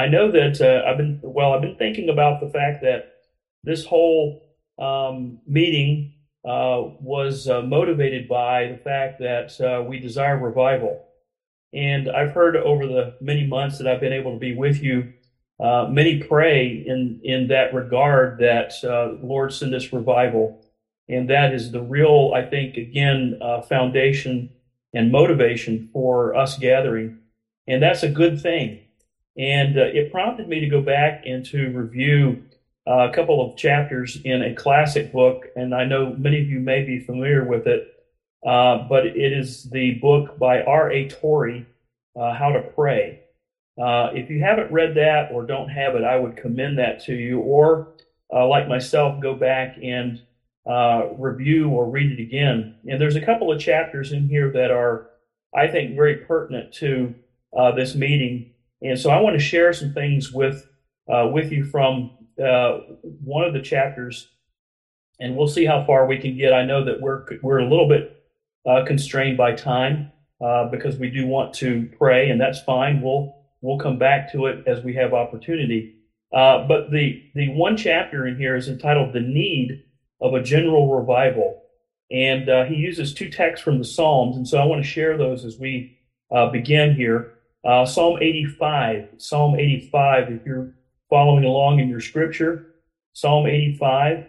I 0.00 0.08
know 0.08 0.30
that 0.30 0.62
uh, 0.62 0.88
I've 0.88 0.96
been 0.96 1.20
well. 1.22 1.52
I've 1.52 1.60
been 1.60 1.76
thinking 1.76 2.08
about 2.08 2.40
the 2.40 2.48
fact 2.48 2.80
that 2.80 3.16
this 3.64 3.84
whole 3.84 4.42
um, 4.78 5.40
meeting 5.46 6.14
uh, 6.42 6.96
was 7.00 7.46
uh, 7.48 7.60
motivated 7.60 8.26
by 8.26 8.68
the 8.68 8.78
fact 8.78 9.20
that 9.20 9.60
uh, 9.60 9.82
we 9.82 9.98
desire 9.98 10.38
revival, 10.38 11.04
and 11.74 12.10
I've 12.10 12.32
heard 12.32 12.56
over 12.56 12.86
the 12.86 13.16
many 13.20 13.46
months 13.46 13.76
that 13.76 13.86
I've 13.86 14.00
been 14.00 14.14
able 14.14 14.32
to 14.32 14.38
be 14.38 14.54
with 14.54 14.82
you, 14.82 15.12
uh, 15.62 15.86
many 15.90 16.22
pray 16.22 16.82
in 16.86 17.20
in 17.22 17.48
that 17.48 17.74
regard 17.74 18.38
that 18.38 18.72
uh, 18.82 19.22
Lord 19.22 19.52
send 19.52 19.74
us 19.74 19.92
revival, 19.92 20.64
and 21.10 21.28
that 21.28 21.52
is 21.52 21.72
the 21.72 21.82
real, 21.82 22.32
I 22.34 22.46
think, 22.46 22.78
again, 22.78 23.38
foundation 23.68 24.48
and 24.94 25.12
motivation 25.12 25.90
for 25.92 26.34
us 26.34 26.56
gathering, 26.56 27.18
and 27.66 27.82
that's 27.82 28.02
a 28.02 28.08
good 28.08 28.40
thing. 28.40 28.80
And 29.38 29.78
uh, 29.78 29.84
it 29.84 30.12
prompted 30.12 30.48
me 30.48 30.60
to 30.60 30.68
go 30.68 30.80
back 30.80 31.24
and 31.26 31.44
to 31.46 31.68
review 31.70 32.42
uh, 32.86 33.08
a 33.08 33.12
couple 33.12 33.40
of 33.40 33.56
chapters 33.56 34.18
in 34.24 34.42
a 34.42 34.54
classic 34.54 35.12
book, 35.12 35.46
and 35.54 35.74
I 35.74 35.84
know 35.84 36.14
many 36.16 36.40
of 36.40 36.48
you 36.48 36.60
may 36.60 36.82
be 36.82 36.98
familiar 36.98 37.44
with 37.44 37.66
it, 37.66 37.94
uh, 38.44 38.88
but 38.88 39.06
it 39.06 39.32
is 39.32 39.64
the 39.70 39.94
book 39.94 40.38
by 40.38 40.62
R.A. 40.62 41.08
Torrey, 41.08 41.66
uh, 42.18 42.34
How 42.34 42.50
to 42.50 42.60
Pray. 42.60 43.20
Uh, 43.80 44.10
if 44.14 44.28
you 44.30 44.40
haven't 44.40 44.72
read 44.72 44.94
that 44.96 45.30
or 45.30 45.46
don't 45.46 45.68
have 45.68 45.94
it, 45.94 46.04
I 46.04 46.16
would 46.16 46.36
commend 46.36 46.78
that 46.78 47.04
to 47.04 47.14
you, 47.14 47.40
or 47.40 47.92
uh, 48.34 48.46
like 48.46 48.66
myself, 48.66 49.20
go 49.20 49.34
back 49.34 49.76
and 49.82 50.20
review 51.18 51.68
or 51.68 51.88
read 51.88 52.12
it 52.12 52.20
again. 52.20 52.76
And 52.88 53.00
there's 53.00 53.16
a 53.16 53.24
couple 53.24 53.52
of 53.52 53.60
chapters 53.60 54.12
in 54.12 54.28
here 54.28 54.50
that 54.52 54.70
are, 54.70 55.10
I 55.54 55.68
think, 55.68 55.94
very 55.94 56.16
pertinent 56.16 56.72
to 56.74 57.14
this 57.76 57.94
meeting. 57.94 58.52
And 58.82 58.98
so 58.98 59.10
I 59.10 59.20
want 59.20 59.34
to 59.34 59.40
share 59.40 59.72
some 59.72 59.92
things 59.92 60.32
with 60.32 60.66
uh, 61.12 61.28
with 61.32 61.52
you 61.52 61.64
from 61.64 62.10
uh, 62.42 62.78
one 63.22 63.44
of 63.44 63.52
the 63.52 63.60
chapters, 63.60 64.28
and 65.18 65.36
we'll 65.36 65.48
see 65.48 65.64
how 65.64 65.84
far 65.84 66.06
we 66.06 66.18
can 66.18 66.36
get. 66.36 66.52
I 66.52 66.64
know 66.64 66.84
that 66.84 67.00
we're 67.00 67.26
we're 67.42 67.58
a 67.58 67.68
little 67.68 67.88
bit 67.88 68.22
uh, 68.66 68.84
constrained 68.86 69.36
by 69.36 69.52
time 69.52 70.12
uh, 70.40 70.68
because 70.68 70.96
we 70.96 71.10
do 71.10 71.26
want 71.26 71.52
to 71.54 71.90
pray, 71.98 72.30
and 72.30 72.40
that's 72.40 72.60
fine. 72.62 73.02
We'll 73.02 73.34
we'll 73.60 73.78
come 73.78 73.98
back 73.98 74.32
to 74.32 74.46
it 74.46 74.66
as 74.66 74.82
we 74.82 74.94
have 74.94 75.12
opportunity. 75.12 75.96
Uh, 76.32 76.66
but 76.66 76.90
the 76.90 77.22
the 77.34 77.50
one 77.50 77.76
chapter 77.76 78.26
in 78.26 78.36
here 78.36 78.56
is 78.56 78.68
entitled 78.68 79.12
"The 79.12 79.20
Need 79.20 79.82
of 80.20 80.32
a 80.32 80.42
General 80.42 80.94
Revival," 80.96 81.62
and 82.10 82.48
uh, 82.48 82.64
he 82.64 82.76
uses 82.76 83.12
two 83.12 83.28
texts 83.28 83.62
from 83.62 83.78
the 83.78 83.84
Psalms, 83.84 84.36
and 84.36 84.48
so 84.48 84.58
I 84.58 84.64
want 84.64 84.82
to 84.82 84.88
share 84.88 85.18
those 85.18 85.44
as 85.44 85.58
we 85.58 85.98
begin 86.52 86.94
here. 86.94 87.34
Uh, 87.64 87.84
Psalm 87.84 88.18
85, 88.20 89.08
Psalm 89.18 89.58
85, 89.58 90.32
if 90.32 90.46
you're 90.46 90.74
following 91.10 91.44
along 91.44 91.80
in 91.80 91.88
your 91.88 92.00
scripture, 92.00 92.74
Psalm 93.12 93.46
85. 93.46 94.26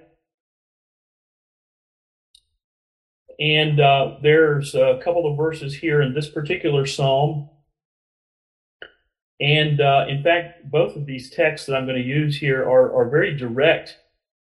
And 3.39 3.79
uh, 3.79 4.17
there's 4.21 4.75
a 4.75 4.99
couple 5.03 5.29
of 5.29 5.37
verses 5.37 5.75
here 5.75 6.01
in 6.01 6.13
this 6.13 6.29
particular 6.29 6.85
psalm. 6.85 7.49
And 9.39 9.81
uh, 9.81 10.05
in 10.07 10.21
fact, 10.21 10.69
both 10.69 10.95
of 10.95 11.05
these 11.05 11.31
texts 11.31 11.65
that 11.67 11.75
I'm 11.75 11.85
going 11.85 12.01
to 12.01 12.07
use 12.07 12.37
here 12.37 12.61
are, 12.61 12.93
are 12.93 13.09
very 13.09 13.35
direct 13.35 13.97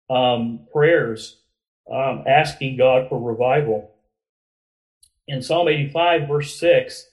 um, 0.08 0.66
prayers 0.72 1.40
um, 1.92 2.24
asking 2.26 2.78
God 2.78 3.08
for 3.08 3.20
revival. 3.20 3.90
In 5.28 5.42
Psalm 5.42 5.68
85, 5.68 6.28
verse 6.28 6.58
6, 6.58 7.10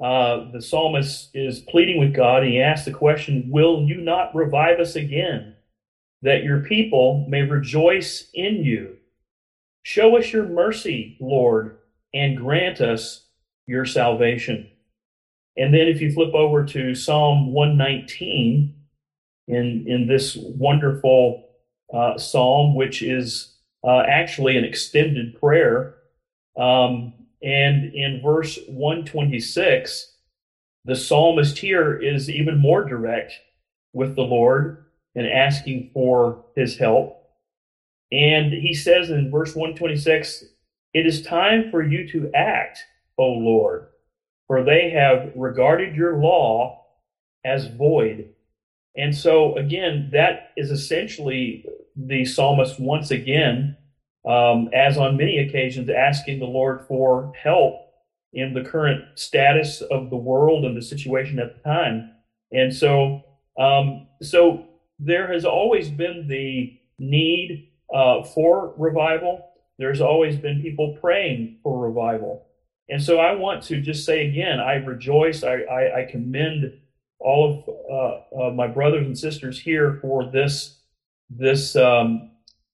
uh, 0.00 0.50
the 0.52 0.62
psalmist 0.62 1.30
is 1.34 1.60
pleading 1.60 1.98
with 1.98 2.14
God, 2.14 2.42
and 2.42 2.52
he 2.52 2.60
asks 2.60 2.84
the 2.84 2.92
question, 2.92 3.48
Will 3.50 3.82
you 3.82 4.00
not 4.00 4.34
revive 4.34 4.80
us 4.80 4.96
again, 4.96 5.54
that 6.22 6.44
your 6.44 6.60
people 6.60 7.26
may 7.28 7.42
rejoice 7.42 8.28
in 8.34 8.64
you? 8.64 8.96
Show 9.82 10.16
us 10.16 10.32
your 10.32 10.46
mercy, 10.46 11.16
Lord, 11.20 11.78
and 12.14 12.36
grant 12.36 12.80
us 12.80 13.26
your 13.66 13.84
salvation. 13.84 14.70
And 15.56 15.74
then 15.74 15.88
if 15.88 16.00
you 16.00 16.12
flip 16.12 16.34
over 16.34 16.64
to 16.64 16.94
Psalm 16.94 17.52
119, 17.52 18.74
in, 19.48 19.84
in 19.88 20.06
this 20.06 20.36
wonderful 20.36 21.48
uh, 21.92 22.18
psalm, 22.18 22.74
which 22.74 23.02
is 23.02 23.56
uh, 23.82 24.00
actually 24.00 24.56
an 24.56 24.64
extended 24.64 25.40
prayer, 25.40 25.94
um, 26.56 27.14
and 27.42 27.92
in 27.94 28.20
verse 28.22 28.58
126, 28.68 30.14
the 30.84 30.96
psalmist 30.96 31.58
here 31.58 31.96
is 31.96 32.30
even 32.30 32.58
more 32.58 32.84
direct 32.84 33.32
with 33.92 34.16
the 34.16 34.22
Lord 34.22 34.86
and 35.14 35.26
asking 35.26 35.90
for 35.92 36.44
his 36.56 36.76
help. 36.78 37.22
And 38.10 38.52
he 38.52 38.74
says 38.74 39.10
in 39.10 39.30
verse 39.30 39.54
126, 39.54 40.44
It 40.94 41.06
is 41.06 41.22
time 41.22 41.70
for 41.70 41.82
you 41.82 42.08
to 42.08 42.30
act, 42.34 42.78
O 43.18 43.26
Lord, 43.26 43.88
for 44.46 44.64
they 44.64 44.90
have 44.90 45.32
regarded 45.36 45.94
your 45.94 46.16
law 46.16 46.86
as 47.44 47.66
void. 47.66 48.30
And 48.96 49.14
so, 49.14 49.56
again, 49.56 50.08
that 50.12 50.50
is 50.56 50.70
essentially 50.70 51.64
the 51.94 52.24
psalmist 52.24 52.80
once 52.80 53.10
again 53.10 53.76
um, 54.26 54.68
as 54.72 54.96
on 54.96 55.16
many 55.16 55.38
occasions, 55.38 55.88
asking 55.90 56.38
the 56.38 56.46
Lord 56.46 56.86
for 56.86 57.32
help 57.40 57.88
in 58.32 58.52
the 58.52 58.62
current 58.62 59.04
status 59.14 59.80
of 59.80 60.10
the 60.10 60.16
world 60.16 60.64
and 60.64 60.76
the 60.76 60.82
situation 60.82 61.38
at 61.38 61.54
the 61.54 61.62
time. 61.62 62.12
And 62.52 62.74
so, 62.74 63.22
um, 63.58 64.06
so 64.20 64.66
there 64.98 65.32
has 65.32 65.44
always 65.44 65.88
been 65.88 66.26
the 66.28 66.78
need 66.98 67.70
uh, 67.94 68.22
for 68.22 68.74
revival. 68.76 69.50
There's 69.78 70.00
always 70.00 70.36
been 70.36 70.60
people 70.60 70.98
praying 71.00 71.58
for 71.62 71.78
revival. 71.78 72.46
And 72.90 73.02
so 73.02 73.18
I 73.18 73.34
want 73.34 73.62
to 73.64 73.80
just 73.80 74.04
say 74.04 74.26
again, 74.26 74.60
I 74.60 74.74
rejoice, 74.74 75.42
I, 75.42 75.60
I, 75.60 76.00
I 76.00 76.04
commend 76.10 76.72
all 77.20 77.64
of 77.66 78.40
uh, 78.40 78.46
uh, 78.46 78.50
my 78.52 78.66
brothers 78.66 79.06
and 79.06 79.18
sisters 79.18 79.60
here 79.60 79.98
for 80.00 80.30
this, 80.30 80.78
this 81.28 81.76
um, 81.76 82.30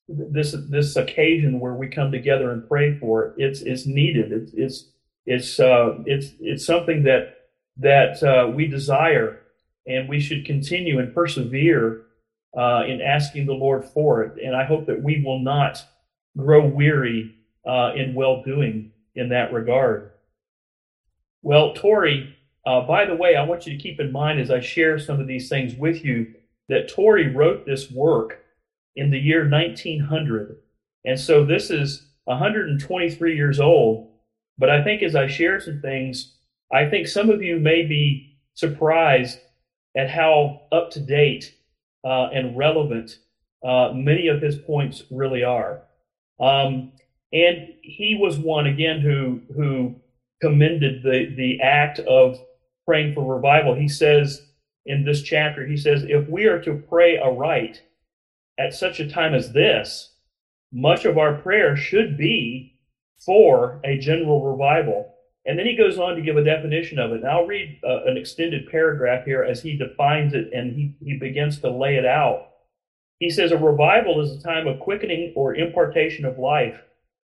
this 0.08 0.54
this 0.68 0.96
occasion 0.96 1.60
where 1.60 1.74
we 1.74 1.88
come 1.88 2.12
together 2.12 2.50
and 2.50 2.68
pray 2.68 2.98
for 2.98 3.24
it. 3.24 3.34
It's 3.38 3.60
it's 3.62 3.86
needed. 3.86 4.32
It's 4.32 4.52
it's 4.54 4.88
it's 5.26 5.60
uh, 5.60 5.98
it's 6.06 6.32
it's 6.40 6.66
something 6.66 7.04
that 7.04 7.36
that 7.78 8.22
uh, 8.22 8.48
we 8.48 8.66
desire, 8.66 9.40
and 9.86 10.08
we 10.08 10.20
should 10.20 10.44
continue 10.44 10.98
and 10.98 11.14
persevere 11.14 12.02
uh, 12.56 12.84
in 12.86 13.00
asking 13.00 13.46
the 13.46 13.54
Lord 13.54 13.84
for 13.84 14.22
it. 14.22 14.42
And 14.42 14.54
I 14.54 14.64
hope 14.64 14.86
that 14.86 15.02
we 15.02 15.22
will 15.24 15.40
not 15.40 15.82
grow 16.36 16.66
weary 16.66 17.34
uh, 17.66 17.92
in 17.96 18.14
well 18.14 18.42
doing 18.42 18.92
in 19.14 19.30
that 19.30 19.52
regard. 19.52 20.10
Well, 21.42 21.74
Torrey, 21.74 22.36
uh, 22.66 22.82
by 22.82 23.04
the 23.06 23.16
way, 23.16 23.36
I 23.36 23.44
want 23.44 23.66
you 23.66 23.76
to 23.76 23.82
keep 23.82 24.00
in 24.00 24.12
mind 24.12 24.40
as 24.40 24.50
I 24.50 24.60
share 24.60 24.98
some 24.98 25.20
of 25.20 25.26
these 25.26 25.48
things 25.48 25.74
with 25.74 26.04
you 26.04 26.34
that 26.68 26.88
Torrey 26.88 27.34
wrote 27.34 27.66
this 27.66 27.90
work 27.90 28.43
in 28.96 29.10
the 29.10 29.18
year 29.18 29.48
1900. 29.48 30.56
And 31.04 31.18
so 31.18 31.44
this 31.44 31.70
is 31.70 32.06
123 32.24 33.36
years 33.36 33.60
old. 33.60 34.10
But 34.58 34.70
I 34.70 34.82
think 34.82 35.02
as 35.02 35.16
I 35.16 35.26
share 35.26 35.60
some 35.60 35.80
things, 35.80 36.34
I 36.72 36.88
think 36.88 37.06
some 37.06 37.30
of 37.30 37.42
you 37.42 37.58
may 37.58 37.82
be 37.82 38.38
surprised 38.54 39.38
at 39.96 40.10
how 40.10 40.62
up 40.72 40.90
to 40.92 41.00
date 41.00 41.54
uh, 42.04 42.28
and 42.32 42.56
relevant 42.56 43.18
uh, 43.64 43.92
many 43.94 44.28
of 44.28 44.42
his 44.42 44.56
points 44.56 45.04
really 45.10 45.42
are. 45.42 45.82
Um, 46.40 46.92
and 47.32 47.68
he 47.82 48.16
was 48.20 48.38
one 48.38 48.66
again 48.66 49.00
who 49.00 49.40
who 49.54 49.96
commended 50.40 51.02
the 51.02 51.34
the 51.36 51.60
act 51.60 51.98
of 52.00 52.38
praying 52.86 53.14
for 53.14 53.34
revival. 53.34 53.74
He 53.74 53.88
says 53.88 54.46
in 54.86 55.04
this 55.04 55.22
chapter, 55.22 55.66
he 55.66 55.76
says, 55.76 56.04
if 56.04 56.28
we 56.28 56.44
are 56.44 56.60
to 56.62 56.74
pray 56.88 57.18
aright, 57.18 57.82
at 58.58 58.74
such 58.74 59.00
a 59.00 59.10
time 59.10 59.34
as 59.34 59.52
this, 59.52 60.14
much 60.72 61.04
of 61.04 61.18
our 61.18 61.34
prayer 61.34 61.76
should 61.76 62.16
be 62.16 62.78
for 63.24 63.80
a 63.84 63.98
general 63.98 64.50
revival. 64.50 65.14
And 65.46 65.58
then 65.58 65.66
he 65.66 65.76
goes 65.76 65.98
on 65.98 66.16
to 66.16 66.22
give 66.22 66.36
a 66.36 66.44
definition 66.44 66.98
of 66.98 67.12
it. 67.12 67.20
And 67.20 67.28
I'll 67.28 67.46
read 67.46 67.78
uh, 67.84 68.04
an 68.04 68.16
extended 68.16 68.68
paragraph 68.70 69.24
here 69.24 69.44
as 69.44 69.62
he 69.62 69.76
defines 69.76 70.34
it 70.34 70.50
and 70.52 70.72
he, 70.72 70.94
he 71.02 71.18
begins 71.18 71.60
to 71.60 71.70
lay 71.70 71.96
it 71.96 72.06
out. 72.06 72.48
He 73.18 73.30
says, 73.30 73.52
A 73.52 73.58
revival 73.58 74.20
is 74.20 74.32
a 74.32 74.42
time 74.42 74.66
of 74.66 74.80
quickening 74.80 75.32
or 75.36 75.54
impartation 75.54 76.24
of 76.24 76.38
life, 76.38 76.80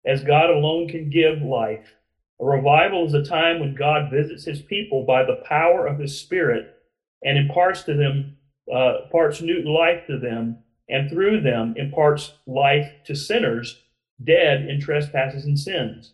as 0.06 0.23
God 0.23 0.50
alone 0.50 0.88
can 0.88 1.09
give 1.09 1.41
life. 1.41 1.95
A 2.39 2.45
revival 2.45 3.06
is 3.06 3.13
a 3.13 3.23
time 3.23 3.59
when 3.59 3.75
God 3.75 4.12
visits 4.12 4.45
his 4.45 4.62
people 4.62 5.06
by 5.06 5.23
the 5.23 5.41
power 5.47 5.88
of 5.88 6.00
his 6.00 6.19
Spirit 6.19 6.75
and 7.23 7.38
imparts 7.38 7.83
to 7.83 7.94
them, 7.94 8.38
uh, 8.73 9.03
imparts 9.03 9.41
new 9.41 9.63
life 9.63 10.06
to 10.07 10.18
them 10.18 10.57
and 10.89 11.10
through 11.10 11.42
them 11.42 11.74
imparts 11.78 12.33
life 12.45 12.92
to 13.06 13.16
sinners 13.16 13.81
dead 14.24 14.68
in 14.68 14.80
trespasses 14.80 15.45
and 15.45 15.57
sins. 15.57 16.13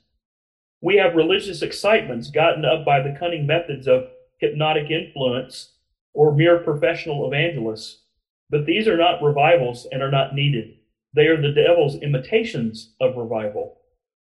We 0.82 0.98
have 0.98 1.16
religious 1.16 1.62
excitements 1.62 2.30
gotten 2.30 2.64
up 2.64 2.86
by 2.86 3.02
the 3.02 3.16
cunning 3.20 3.48
methods 3.48 3.88
of 3.88 4.08
hypnotic 4.38 4.92
influence 4.92 5.74
or 6.14 6.34
mere 6.34 6.60
professional 6.60 7.28
evangelists. 7.28 8.04
But 8.50 8.66
these 8.66 8.88
are 8.88 8.98
not 8.98 9.22
revivals 9.22 9.88
and 9.92 10.02
are 10.02 10.12
not 10.12 10.36
needed. 10.36 10.76
They 11.14 11.28
are 11.28 11.42
the 11.42 11.52
devil's 11.52 11.96
imitations 12.02 12.94
of 13.02 13.18
revival. 13.18 13.78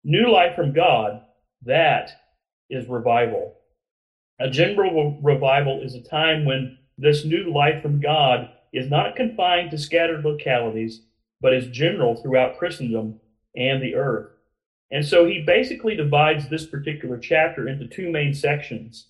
New 0.04 0.30
life 0.32 0.56
from 0.56 0.74
God, 0.74 1.22
that 1.66 2.12
is 2.70 2.88
revival. 2.88 3.56
A 4.40 4.50
general 4.50 5.20
revival 5.22 5.82
is 5.82 5.96
a 5.96 6.02
time 6.02 6.46
when 6.46 6.78
this 6.98 7.24
new 7.24 7.54
life 7.54 7.82
from 7.82 8.02
God 8.02 8.50
is 8.74 8.90
not 8.90 9.16
confined 9.16 9.72
to 9.72 9.78
scattered 9.78 10.26
localities, 10.26 11.02
but 11.40 11.54
is 11.54 11.68
general 11.68 12.16
throughout 12.16 12.58
Christendom 12.58 13.20
and 13.56 13.82
the 13.82 13.96
earth. 13.96 14.32
And 14.92 15.06
so 15.06 15.26
he 15.26 15.42
basically 15.46 15.96
divides 15.96 16.50
this 16.50 16.66
particular 16.66 17.18
chapter 17.18 17.68
into 17.68 17.88
two 17.88 18.12
main 18.12 18.34
sections. 18.34 19.08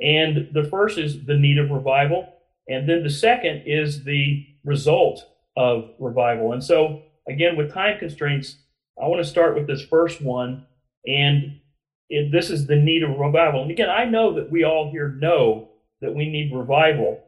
And 0.00 0.48
the 0.52 0.64
first 0.64 0.98
is 0.98 1.24
the 1.24 1.38
need 1.38 1.58
of 1.58 1.70
revival, 1.70 2.32
and 2.68 2.88
then 2.88 3.02
the 3.02 3.10
second 3.10 3.62
is 3.66 4.04
the 4.04 4.46
result 4.64 5.26
of 5.56 5.90
revival. 5.98 6.52
And 6.52 6.62
so, 6.62 7.02
again, 7.28 7.56
with 7.56 7.72
time 7.72 7.98
constraints, 7.98 8.56
I 9.00 9.06
want 9.06 9.24
to 9.24 9.30
start 9.30 9.54
with 9.54 9.66
this 9.66 9.84
first 9.84 10.20
one. 10.20 10.66
And 11.06 11.60
it, 12.08 12.30
this 12.30 12.50
is 12.50 12.66
the 12.66 12.76
need 12.76 13.02
of 13.02 13.18
revival. 13.18 13.62
And 13.62 13.70
again, 13.70 13.90
I 13.90 14.04
know 14.04 14.34
that 14.34 14.50
we 14.50 14.64
all 14.64 14.90
here 14.90 15.08
know 15.08 15.70
that 16.00 16.14
we 16.14 16.28
need 16.28 16.54
revival. 16.54 17.22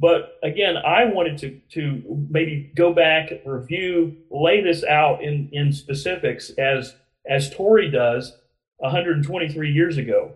But 0.00 0.38
again, 0.42 0.76
I 0.76 1.06
wanted 1.06 1.38
to, 1.38 1.60
to 1.72 2.26
maybe 2.30 2.70
go 2.76 2.92
back, 2.92 3.30
review, 3.44 4.16
lay 4.30 4.60
this 4.60 4.84
out 4.84 5.22
in, 5.22 5.48
in 5.52 5.72
specifics 5.72 6.50
as, 6.50 6.94
as 7.28 7.50
Torrey 7.50 7.90
does 7.90 8.36
123 8.78 9.72
years 9.72 9.98
ago. 9.98 10.32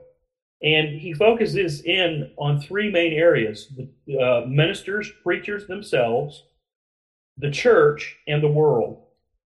And 0.62 0.88
he 0.88 1.12
focuses 1.12 1.82
in 1.82 2.30
on 2.36 2.60
three 2.60 2.90
main 2.90 3.12
areas 3.12 3.68
the 4.06 4.18
uh, 4.18 4.46
ministers, 4.46 5.10
preachers 5.22 5.66
themselves, 5.66 6.44
the 7.36 7.50
church, 7.50 8.16
and 8.28 8.42
the 8.42 8.48
world. 8.48 9.02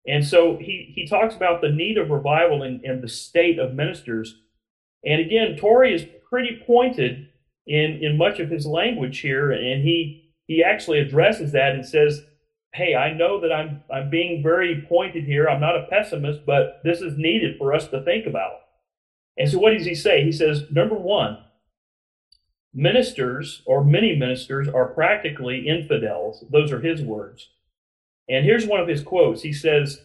And 0.07 0.25
so 0.25 0.57
he, 0.57 0.91
he 0.95 1.07
talks 1.07 1.35
about 1.35 1.61
the 1.61 1.69
need 1.69 1.97
of 1.97 2.09
revival 2.09 2.63
and, 2.63 2.83
and 2.83 3.01
the 3.01 3.09
state 3.09 3.59
of 3.59 3.73
ministers. 3.73 4.37
And 5.05 5.21
again, 5.21 5.57
Torrey 5.57 5.93
is 5.93 6.05
pretty 6.29 6.61
pointed 6.65 7.27
in, 7.71 8.03
in 8.03 8.17
much 8.17 8.39
of 8.39 8.49
his 8.49 8.65
language 8.65 9.19
here, 9.19 9.51
and 9.51 9.83
he, 9.83 10.33
he 10.45 10.63
actually 10.63 10.99
addresses 10.99 11.53
that 11.53 11.73
and 11.73 11.85
says, 11.85 12.23
Hey, 12.73 12.95
I 12.95 13.13
know 13.13 13.41
that 13.41 13.51
I'm, 13.51 13.83
I'm 13.93 14.09
being 14.09 14.41
very 14.41 14.85
pointed 14.87 15.25
here. 15.25 15.47
I'm 15.47 15.59
not 15.59 15.75
a 15.75 15.87
pessimist, 15.89 16.45
but 16.45 16.79
this 16.85 17.01
is 17.01 17.17
needed 17.17 17.57
for 17.57 17.73
us 17.73 17.87
to 17.89 18.01
think 18.03 18.25
about. 18.25 18.61
And 19.37 19.49
so, 19.49 19.59
what 19.59 19.71
does 19.71 19.85
he 19.85 19.95
say? 19.95 20.23
He 20.23 20.31
says, 20.31 20.63
number 20.71 20.95
one, 20.95 21.37
ministers 22.73 23.61
or 23.65 23.83
many 23.83 24.15
ministers 24.15 24.67
are 24.67 24.93
practically 24.93 25.67
infidels. 25.67 26.45
Those 26.49 26.71
are 26.71 26.79
his 26.79 27.01
words. 27.01 27.49
And 28.29 28.45
here's 28.45 28.65
one 28.65 28.79
of 28.79 28.87
his 28.87 29.03
quotes. 29.03 29.41
He 29.41 29.53
says, 29.53 30.01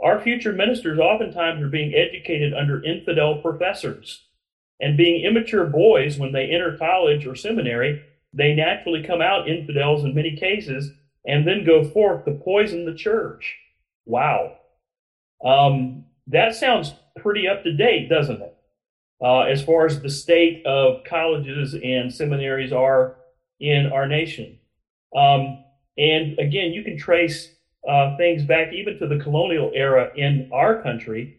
Our 0.00 0.20
future 0.20 0.52
ministers 0.52 0.98
oftentimes 0.98 1.62
are 1.62 1.68
being 1.68 1.94
educated 1.94 2.54
under 2.54 2.82
infidel 2.84 3.40
professors. 3.42 4.27
And 4.80 4.96
being 4.96 5.24
immature 5.24 5.66
boys 5.66 6.18
when 6.18 6.32
they 6.32 6.50
enter 6.50 6.76
college 6.78 7.26
or 7.26 7.34
seminary, 7.34 8.02
they 8.32 8.54
naturally 8.54 9.02
come 9.02 9.20
out 9.20 9.48
infidels 9.48 10.04
in 10.04 10.14
many 10.14 10.36
cases 10.36 10.92
and 11.26 11.46
then 11.46 11.64
go 11.64 11.84
forth 11.84 12.24
to 12.24 12.32
poison 12.32 12.84
the 12.84 12.94
church. 12.94 13.56
Wow. 14.06 14.56
Um, 15.44 16.04
that 16.28 16.54
sounds 16.54 16.94
pretty 17.20 17.48
up 17.48 17.64
to 17.64 17.72
date, 17.72 18.08
doesn't 18.08 18.40
it? 18.40 18.54
Uh, 19.20 19.40
as 19.40 19.62
far 19.64 19.86
as 19.86 20.00
the 20.00 20.10
state 20.10 20.64
of 20.64 21.02
colleges 21.04 21.74
and 21.74 22.12
seminaries 22.12 22.72
are 22.72 23.16
in 23.58 23.90
our 23.92 24.06
nation. 24.06 24.58
Um, 25.16 25.64
and 25.96 26.38
again, 26.38 26.72
you 26.72 26.84
can 26.84 26.96
trace 26.96 27.52
uh, 27.88 28.16
things 28.16 28.44
back 28.44 28.72
even 28.72 28.98
to 28.98 29.08
the 29.08 29.18
colonial 29.18 29.72
era 29.74 30.10
in 30.16 30.48
our 30.52 30.80
country, 30.82 31.37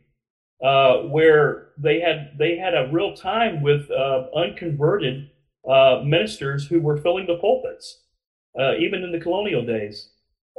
uh, 0.64 0.98
where 1.04 1.70
they 1.78 2.00
had 2.00 2.38
they 2.38 2.58
had 2.58 2.74
a 2.74 2.90
real 2.92 3.16
time 3.16 3.62
with 3.62 3.90
uh, 3.92 4.28
unconverted 4.36 5.30
uh, 5.70 6.02
ministers 6.04 6.68
who 6.68 6.82
were 6.82 6.98
filling 6.98 7.28
the 7.28 7.38
pulpits, 7.38 8.02
uh, 8.60 8.76
even 8.76 9.04
in 9.04 9.12
the 9.12 9.20
colonial 9.20 9.66
days. 9.66 10.10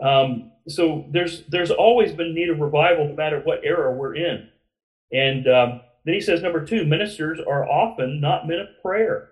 Um, 0.02 0.52
so 0.68 1.06
there's 1.10 1.44
there's 1.48 1.70
always 1.70 2.12
been 2.12 2.34
need 2.34 2.50
of 2.50 2.60
revival, 2.60 3.08
no 3.08 3.14
matter 3.14 3.40
what 3.40 3.64
era 3.64 3.92
we're 3.92 4.14
in. 4.14 4.48
And 5.12 5.48
um, 5.48 5.80
then 6.04 6.14
he 6.14 6.20
says, 6.20 6.40
number 6.40 6.64
two, 6.64 6.84
ministers 6.84 7.40
are 7.40 7.68
often 7.68 8.20
not 8.20 8.46
men 8.46 8.60
of 8.60 8.68
prayer. 8.82 9.30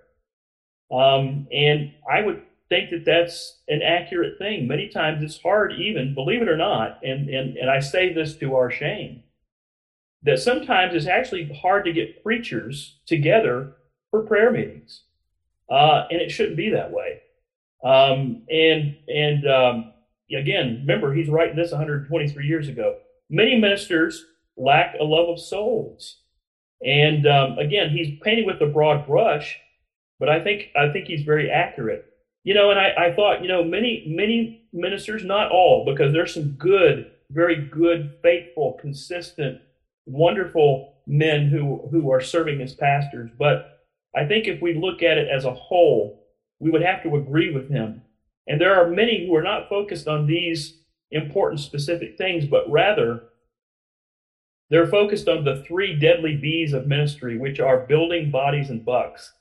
Um, 0.90 1.46
and 1.52 1.92
I 2.10 2.22
would 2.22 2.42
think 2.68 2.90
that 2.90 3.04
that's 3.04 3.58
an 3.68 3.80
accurate 3.82 4.38
thing. 4.38 4.66
Many 4.66 4.88
times 4.88 5.22
it's 5.22 5.40
hard, 5.40 5.72
even, 5.72 6.14
believe 6.14 6.42
it 6.42 6.48
or 6.48 6.56
not, 6.56 6.98
and, 7.02 7.28
and, 7.28 7.56
and 7.56 7.70
I 7.70 7.80
say 7.80 8.12
this 8.12 8.34
to 8.36 8.54
our 8.56 8.70
shame, 8.70 9.22
that 10.22 10.38
sometimes 10.38 10.94
it's 10.94 11.06
actually 11.06 11.52
hard 11.62 11.84
to 11.84 11.92
get 11.92 12.22
preachers 12.22 12.98
together 13.06 13.74
for 14.10 14.22
prayer 14.22 14.50
meetings. 14.50 15.02
Uh, 15.70 16.06
and 16.10 16.20
it 16.20 16.30
shouldn't 16.30 16.56
be 16.56 16.70
that 16.70 16.90
way. 16.90 17.20
Um, 17.84 18.42
and 18.50 18.96
and 19.06 19.48
um, 19.48 19.92
again, 20.36 20.78
remember, 20.80 21.14
he's 21.14 21.28
writing 21.28 21.56
this 21.56 21.70
123 21.70 22.46
years 22.46 22.68
ago. 22.68 22.96
Many 23.30 23.58
ministers 23.58 24.24
lack 24.56 24.96
a 24.98 25.04
love 25.04 25.28
of 25.28 25.40
souls. 25.40 26.16
And 26.84 27.26
um, 27.26 27.58
again, 27.58 27.90
he's 27.90 28.18
painting 28.22 28.46
with 28.46 28.60
a 28.60 28.66
broad 28.66 29.06
brush, 29.06 29.58
but 30.18 30.28
I 30.28 30.42
think 30.42 30.68
I 30.76 30.90
think 30.92 31.06
he's 31.06 31.22
very 31.22 31.50
accurate. 31.50 32.04
You 32.44 32.54
know, 32.54 32.70
and 32.70 32.78
I, 32.78 33.08
I 33.08 33.14
thought, 33.14 33.42
you 33.42 33.48
know, 33.48 33.62
many 33.62 34.04
many 34.08 34.68
ministers, 34.72 35.24
not 35.24 35.50
all, 35.50 35.84
because 35.84 36.12
there's 36.12 36.34
some 36.34 36.52
good, 36.52 37.10
very 37.30 37.68
good, 37.68 38.14
faithful, 38.22 38.78
consistent, 38.80 39.60
wonderful 40.08 40.94
men 41.06 41.48
who 41.48 41.88
who 41.90 42.10
are 42.10 42.20
serving 42.20 42.60
as 42.60 42.74
pastors. 42.74 43.30
But 43.38 43.80
I 44.16 44.26
think 44.26 44.46
if 44.46 44.60
we 44.60 44.74
look 44.74 45.02
at 45.02 45.18
it 45.18 45.28
as 45.28 45.44
a 45.44 45.54
whole, 45.54 46.26
we 46.60 46.70
would 46.70 46.82
have 46.82 47.02
to 47.02 47.16
agree 47.16 47.52
with 47.52 47.70
him. 47.70 48.02
And 48.46 48.60
there 48.60 48.74
are 48.74 48.90
many 48.90 49.26
who 49.26 49.34
are 49.36 49.42
not 49.42 49.68
focused 49.68 50.08
on 50.08 50.26
these 50.26 50.80
important 51.10 51.60
specific 51.60 52.16
things, 52.16 52.46
but 52.46 52.70
rather 52.70 53.24
they're 54.70 54.86
focused 54.86 55.28
on 55.28 55.44
the 55.44 55.64
three 55.66 55.98
deadly 55.98 56.36
B's 56.36 56.72
of 56.72 56.86
ministry, 56.86 57.38
which 57.38 57.60
are 57.60 57.86
building 57.86 58.30
bodies 58.30 58.70
and 58.70 58.84
bucks. 58.84 59.32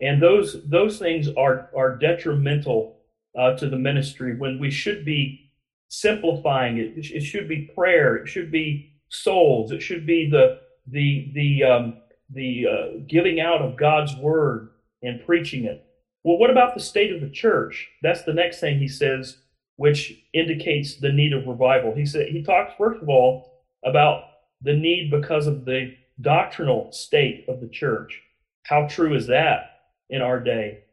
And 0.00 0.20
those, 0.20 0.64
those 0.68 0.98
things 0.98 1.28
are, 1.36 1.70
are 1.76 1.96
detrimental 1.96 2.96
uh, 3.38 3.54
to 3.56 3.68
the 3.68 3.76
ministry 3.76 4.36
when 4.36 4.58
we 4.58 4.70
should 4.70 5.04
be 5.04 5.52
simplifying 5.88 6.78
it. 6.78 6.94
It 6.96 7.20
should 7.20 7.48
be 7.48 7.70
prayer. 7.74 8.16
It 8.16 8.28
should 8.28 8.50
be 8.50 8.89
souls. 9.10 9.70
It 9.70 9.82
should 9.82 10.06
be 10.06 10.28
the, 10.30 10.60
the, 10.86 11.30
the, 11.34 11.64
um, 11.64 11.96
the 12.30 12.66
uh, 12.66 12.98
giving 13.06 13.40
out 13.40 13.60
of 13.60 13.76
God's 13.76 14.16
word 14.16 14.70
and 15.02 15.24
preaching 15.24 15.64
it. 15.64 15.84
Well, 16.24 16.38
what 16.38 16.50
about 16.50 16.74
the 16.74 16.80
state 16.80 17.12
of 17.12 17.20
the 17.20 17.30
church? 17.30 17.88
That's 18.02 18.22
the 18.22 18.34
next 18.34 18.60
thing 18.60 18.78
he 18.78 18.88
says, 18.88 19.38
which 19.76 20.22
indicates 20.34 20.96
the 20.96 21.12
need 21.12 21.32
of 21.32 21.46
revival. 21.46 21.94
He 21.94 22.06
said 22.06 22.28
he 22.28 22.42
talks 22.42 22.72
first 22.76 23.02
of 23.02 23.08
all 23.08 23.62
about 23.84 24.24
the 24.62 24.74
need 24.74 25.10
because 25.10 25.46
of 25.46 25.64
the 25.64 25.94
doctrinal 26.20 26.92
state 26.92 27.46
of 27.48 27.60
the 27.60 27.68
church. 27.68 28.20
How 28.64 28.86
true 28.86 29.16
is 29.16 29.26
that 29.28 29.80
in 30.10 30.20
our 30.20 30.38
day? 30.38 30.84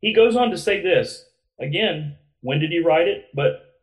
He 0.00 0.14
goes 0.14 0.36
on 0.36 0.50
to 0.50 0.58
say 0.58 0.80
this 0.80 1.24
again. 1.60 2.16
When 2.42 2.60
did 2.60 2.70
he 2.70 2.78
write 2.78 3.08
it? 3.08 3.26
But 3.34 3.80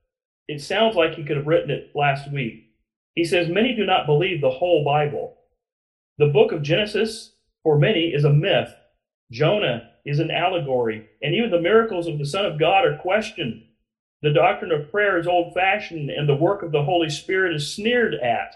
it 0.48 0.62
sounds 0.62 0.96
like 0.96 1.14
he 1.14 1.24
could 1.24 1.38
have 1.38 1.46
written 1.46 1.70
it 1.70 1.92
last 1.94 2.32
week. 2.32 2.67
He 3.18 3.26
says, 3.26 3.50
Many 3.50 3.74
do 3.74 3.84
not 3.84 4.06
believe 4.06 4.42
the 4.42 4.52
whole 4.52 4.84
Bible. 4.86 5.40
The 6.20 6.28
book 6.28 6.52
of 6.52 6.62
Genesis, 6.62 7.32
for 7.64 7.80
many, 7.80 8.14
is 8.14 8.26
a 8.26 8.32
myth. 8.32 8.72
Jonah 9.32 9.90
is 10.06 10.20
an 10.20 10.30
allegory, 10.30 11.10
and 11.24 11.34
even 11.34 11.50
the 11.50 11.60
miracles 11.60 12.06
of 12.06 12.20
the 12.20 12.28
Son 12.28 12.46
of 12.46 12.60
God 12.60 12.86
are 12.86 13.00
questioned. 13.00 13.64
The 14.22 14.34
doctrine 14.34 14.72
of 14.72 14.92
prayer 14.92 15.18
is 15.18 15.26
old 15.26 15.56
fashioned, 15.56 16.12
and 16.12 16.30
the 16.30 16.36
work 16.36 16.62
of 16.62 16.72
the 16.72 16.84
Holy 16.84 17.10
Spirit 17.10 17.56
is 17.56 17.74
sneered 17.74 18.14
at. 18.14 18.54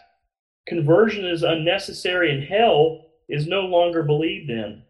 Conversion 0.67 1.25
is 1.25 1.41
unnecessary 1.41 2.31
and 2.31 2.43
hell 2.43 3.07
is 3.27 3.47
no 3.47 3.61
longer 3.61 4.03
believed 4.03 4.51
in. 4.51 4.83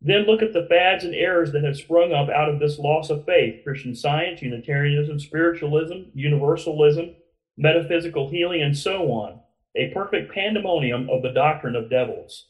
Then 0.00 0.26
look 0.26 0.42
at 0.42 0.52
the 0.52 0.66
fads 0.68 1.04
and 1.04 1.14
errors 1.14 1.52
that 1.52 1.62
have 1.62 1.76
sprung 1.76 2.12
up 2.12 2.30
out 2.30 2.50
of 2.50 2.58
this 2.58 2.80
loss 2.80 3.10
of 3.10 3.24
faith 3.24 3.62
Christian 3.62 3.94
science, 3.94 4.42
Unitarianism, 4.42 5.20
spiritualism, 5.20 6.10
universalism, 6.14 7.14
metaphysical 7.56 8.30
healing, 8.30 8.62
and 8.62 8.76
so 8.76 9.10
on. 9.12 9.40
A 9.76 9.92
perfect 9.92 10.32
pandemonium 10.32 11.08
of 11.10 11.22
the 11.22 11.32
doctrine 11.32 11.76
of 11.76 11.90
devils. 11.90 12.46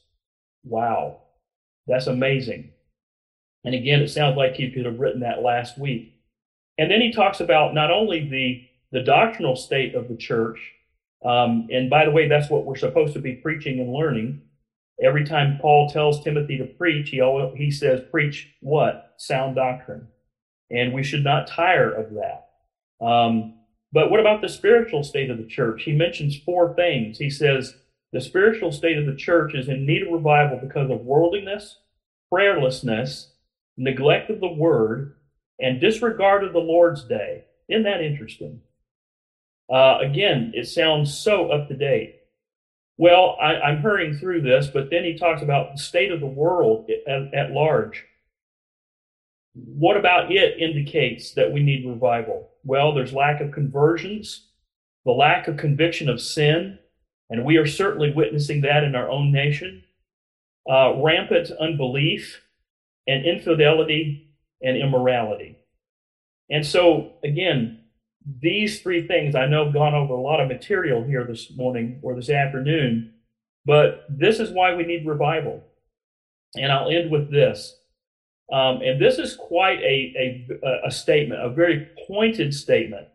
Wow, 0.63 1.21
that's 1.87 2.07
amazing. 2.07 2.71
And 3.63 3.73
again, 3.73 4.01
it 4.01 4.09
sounds 4.09 4.37
like 4.37 4.55
he 4.55 4.71
could 4.71 4.85
have 4.85 4.99
written 4.99 5.21
that 5.21 5.41
last 5.41 5.77
week. 5.77 6.13
And 6.77 6.91
then 6.91 7.01
he 7.01 7.11
talks 7.11 7.39
about 7.39 7.73
not 7.73 7.91
only 7.91 8.29
the, 8.29 8.67
the 8.91 9.03
doctrinal 9.03 9.55
state 9.55 9.95
of 9.95 10.07
the 10.07 10.17
church, 10.17 10.59
um, 11.23 11.67
and 11.71 11.89
by 11.89 12.05
the 12.05 12.11
way, 12.11 12.27
that's 12.27 12.49
what 12.49 12.65
we're 12.65 12.75
supposed 12.75 13.13
to 13.13 13.19
be 13.19 13.33
preaching 13.33 13.79
and 13.79 13.91
learning. 13.91 14.41
Every 15.03 15.25
time 15.25 15.57
Paul 15.59 15.89
tells 15.89 16.23
Timothy 16.23 16.57
to 16.59 16.65
preach, 16.65 17.09
he 17.09 17.21
always, 17.21 17.57
he 17.57 17.71
says, 17.71 18.01
"Preach 18.11 18.53
what? 18.61 19.13
Sound 19.17 19.55
doctrine." 19.55 20.07
and 20.69 20.93
we 20.93 21.03
should 21.03 21.23
not 21.23 21.47
tire 21.47 21.91
of 21.91 22.13
that. 22.15 23.05
Um, 23.05 23.55
but 23.95 24.11
what 24.11 24.19
about 24.19 24.41
the 24.41 24.49
spiritual 24.49 25.05
state 25.05 25.29
of 25.29 25.37
the 25.37 25.45
church? 25.45 25.83
He 25.83 25.93
mentions 25.93 26.37
four 26.37 26.75
things. 26.75 27.17
He 27.17 27.29
says 27.29 27.77
the 28.11 28.19
spiritual 28.19 28.73
state 28.73 28.97
of 28.97 29.05
the 29.05 29.15
church 29.15 29.55
is 29.55 29.69
in 29.69 29.85
need 29.85 30.01
of 30.01 30.11
revival 30.11 30.59
because 30.61 30.91
of 30.91 31.05
worldliness, 31.05 31.79
prayerlessness, 32.29 33.27
neglect 33.77 34.29
of 34.29 34.41
the 34.41 34.51
word, 34.51 35.15
and 35.61 35.79
disregard 35.79 36.43
of 36.43 36.51
the 36.51 36.59
Lord's 36.59 37.05
day. 37.05 37.45
Isn't 37.69 37.83
that 37.83 38.03
interesting? 38.03 38.59
Uh, 39.71 39.99
again, 40.01 40.51
it 40.53 40.67
sounds 40.67 41.17
so 41.17 41.49
up 41.49 41.69
to 41.69 41.73
date. 41.73 42.19
Well, 42.97 43.37
I, 43.41 43.71
am 43.71 43.77
hurrying 43.77 44.17
through 44.17 44.41
this, 44.41 44.67
but 44.67 44.89
then 44.89 45.05
he 45.05 45.17
talks 45.17 45.41
about 45.41 45.71
the 45.71 45.81
state 45.81 46.11
of 46.11 46.19
the 46.19 46.25
world 46.25 46.89
at, 47.07 47.33
at 47.33 47.51
large. 47.51 48.03
What 49.55 49.95
about 49.95 50.31
it 50.31 50.59
indicates 50.59 51.33
that 51.33 51.51
we 51.51 51.63
need 51.63 51.87
revival? 51.87 52.49
Well, 52.65 52.93
there's 52.93 53.13
lack 53.13 53.39
of 53.39 53.51
conversions, 53.51 54.47
the 55.05 55.11
lack 55.11 55.47
of 55.47 55.55
conviction 55.55 56.09
of 56.09 56.21
sin, 56.21 56.77
and 57.29 57.45
we 57.45 57.57
are 57.57 57.65
certainly 57.65 58.11
witnessing 58.11 58.61
that 58.61 58.83
in 58.83 58.95
our 58.95 59.09
own 59.09 59.31
nation. 59.31 59.83
Uh, 60.69 60.95
rampant 61.01 61.51
unbelief 61.59 62.41
and 63.07 63.25
infidelity 63.25 64.35
and 64.61 64.77
immorality. 64.77 65.57
And 66.49 66.65
so, 66.65 67.13
again, 67.23 67.79
these 68.41 68.81
three 68.81 69.07
things, 69.07 69.35
I 69.35 69.45
know 69.45 69.67
I've 69.67 69.73
gone 69.73 69.93
over 69.93 70.13
a 70.13 70.21
lot 70.21 70.41
of 70.41 70.47
material 70.47 71.03
here 71.03 71.23
this 71.23 71.55
morning 71.55 71.99
or 72.01 72.15
this 72.15 72.29
afternoon, 72.29 73.13
but 73.65 74.05
this 74.09 74.39
is 74.39 74.51
why 74.51 74.75
we 74.75 74.83
need 74.83 75.07
revival. 75.07 75.63
And 76.55 76.71
I'll 76.71 76.89
end 76.89 77.11
with 77.11 77.31
this. 77.31 77.75
Um, 78.51 78.81
and 78.81 79.01
this 79.01 79.17
is 79.17 79.35
quite 79.35 79.79
a, 79.79 80.47
a, 80.63 80.87
a 80.87 80.91
statement, 80.91 81.41
a 81.41 81.49
very 81.49 81.89
pointed 82.07 82.53
statement. 82.53 83.07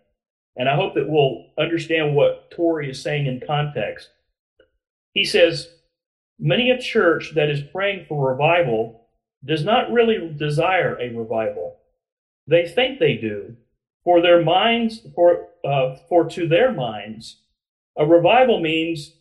And 0.57 0.69
I 0.69 0.75
hope 0.75 0.95
that 0.95 1.09
we'll 1.09 1.47
understand 1.59 2.15
what 2.15 2.51
Torrey 2.51 2.91
is 2.91 3.03
saying 3.03 3.27
in 3.27 3.41
context. 3.47 4.11
He 5.13 5.25
says, 5.25 5.69
Many 6.39 6.71
a 6.71 6.81
church 6.81 7.33
that 7.35 7.51
is 7.51 7.61
praying 7.61 8.07
for 8.09 8.31
revival 8.31 9.09
does 9.45 9.65
not 9.65 9.93
really 9.93 10.35
desire 10.37 10.99
a 10.99 11.15
revival. 11.15 11.77
They 12.47 12.67
think 12.67 12.99
they 12.99 13.17
do, 13.17 13.57
for 14.05 14.23
their 14.23 14.43
minds, 14.43 15.07
for, 15.15 15.49
uh, 15.65 15.97
for 16.09 16.29
to 16.31 16.49
their 16.49 16.73
minds, 16.73 17.43
a 17.97 18.07
revival 18.07 18.61
means 18.61 19.17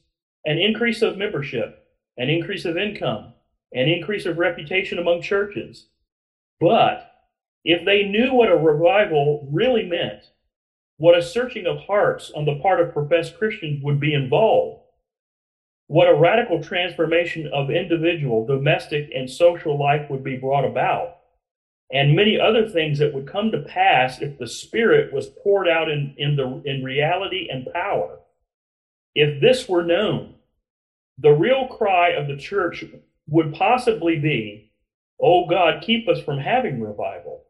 an 0.45 0.57
increase 0.57 1.01
of 1.01 1.17
membership, 1.17 1.85
an 2.17 2.29
increase 2.29 2.63
of 2.65 2.77
income, 2.77 3.33
an 3.73 3.89
increase 3.89 4.25
of 4.25 4.37
reputation 4.37 4.97
among 4.97 5.21
churches. 5.21 5.87
But 6.59 7.11
if 7.63 7.85
they 7.85 8.03
knew 8.03 8.33
what 8.33 8.51
a 8.51 8.55
revival 8.55 9.47
really 9.51 9.85
meant, 9.85 10.23
what 10.97 11.17
a 11.17 11.21
searching 11.21 11.65
of 11.65 11.79
hearts 11.79 12.31
on 12.35 12.45
the 12.45 12.59
part 12.59 12.81
of 12.81 12.93
professed 12.93 13.37
Christians 13.37 13.81
would 13.83 13.99
be 13.99 14.13
involved, 14.13 14.83
what 15.87 16.09
a 16.09 16.13
radical 16.13 16.61
transformation 16.61 17.49
of 17.53 17.71
individual, 17.71 18.45
domestic, 18.45 19.09
and 19.15 19.29
social 19.29 19.79
life 19.79 20.09
would 20.09 20.23
be 20.23 20.37
brought 20.37 20.65
about, 20.65 21.17
and 21.91 22.15
many 22.15 22.39
other 22.39 22.67
things 22.69 22.99
that 22.99 23.13
would 23.13 23.27
come 23.27 23.51
to 23.51 23.61
pass 23.61 24.21
if 24.21 24.37
the 24.37 24.45
Spirit 24.45 25.11
was 25.11 25.31
poured 25.43 25.67
out 25.67 25.89
in, 25.89 26.13
in, 26.17 26.35
the, 26.35 26.61
in 26.65 26.83
reality 26.83 27.47
and 27.51 27.67
power. 27.73 28.19
If 29.15 29.41
this 29.41 29.67
were 29.67 29.83
known, 29.83 30.35
the 31.17 31.31
real 31.31 31.67
cry 31.67 32.09
of 32.09 32.27
the 32.27 32.37
church 32.37 32.85
would 33.27 33.53
possibly 33.53 34.19
be, 34.19 34.68
Oh 35.21 35.45
God, 35.47 35.83
keep 35.83 36.07
us 36.07 36.21
from 36.21 36.39
having 36.39 36.81
revival. 36.81 37.43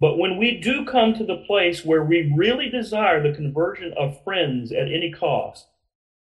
But 0.00 0.18
when 0.18 0.36
we 0.36 0.60
do 0.60 0.84
come 0.84 1.14
to 1.14 1.24
the 1.24 1.44
place 1.46 1.84
where 1.84 2.04
we 2.04 2.32
really 2.36 2.68
desire 2.68 3.22
the 3.22 3.36
conversion 3.36 3.94
of 3.98 4.22
friends 4.24 4.72
at 4.72 4.92
any 4.92 5.10
cost, 5.10 5.66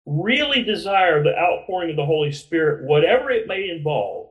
really 0.05 0.63
desire 0.63 1.23
the 1.23 1.37
outpouring 1.37 1.91
of 1.91 1.97
the 1.97 2.05
Holy 2.05 2.33
Spirit, 2.33 2.85
whatever 2.85 3.31
it 3.31 3.49
may 3.49 3.71
involve, 3.71 4.31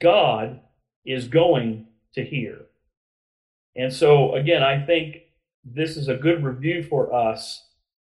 God 0.00 0.60
is 1.04 1.28
going 1.28 1.86
to 2.14 2.24
hear. 2.24 2.66
And 3.74 3.92
so, 3.92 4.34
again, 4.34 4.62
I 4.62 4.84
think 4.84 5.18
this 5.64 5.96
is 5.96 6.08
a 6.08 6.16
good 6.16 6.44
review 6.44 6.82
for 6.82 7.12
us. 7.12 7.62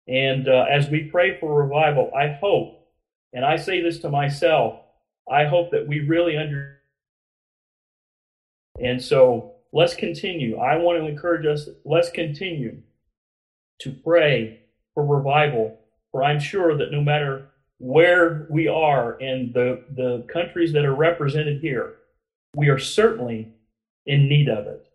And 0.08 0.48
uh, 0.48 0.66
as 0.70 0.90
we 0.90 1.04
pray 1.04 1.40
for 1.40 1.64
revival, 1.64 2.12
I 2.16 2.38
hope, 2.42 2.88
and 3.34 3.46
I 3.46 3.58
say 3.58 3.82
this 3.82 4.00
to 4.00 4.10
myself, 4.10 4.80
I 5.30 5.46
hope 5.46 5.72
that 5.72 5.88
we 5.88 6.00
really 6.02 6.38
understand. 6.38 6.78
And 8.80 9.02
so 9.02 9.54
let's 9.72 9.94
continue. 9.94 10.58
I 10.58 10.78
want 10.78 11.00
to 11.00 11.08
encourage 11.08 11.46
us, 11.46 11.70
let's 11.86 12.10
continue 12.10 12.82
to 13.80 13.92
pray 13.92 14.62
for 14.94 15.06
revival. 15.06 15.78
For 16.12 16.24
I'm 16.24 16.40
sure 16.40 16.78
that 16.78 16.92
no 16.92 17.02
matter 17.02 17.48
where 17.78 18.46
we 18.50 18.68
are 18.68 19.20
in 19.20 19.52
the, 19.54 19.84
the 19.96 20.26
countries 20.32 20.74
that 20.74 20.86
are 20.86 20.96
represented 20.96 21.62
here, 21.62 21.96
we 22.56 22.70
are 22.70 22.80
certainly 22.80 23.54
in 24.06 24.28
need 24.28 24.50
of 24.50 24.68
it. 24.68 24.86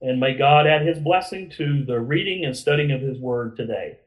And 0.00 0.18
may 0.18 0.34
God 0.34 0.66
add 0.66 0.86
his 0.86 0.98
blessing 0.98 1.48
to 1.50 1.84
the 1.84 2.00
reading 2.00 2.44
and 2.44 2.56
studying 2.56 2.90
of 2.90 3.00
his 3.00 3.18
word 3.18 3.56
today. 3.56 3.98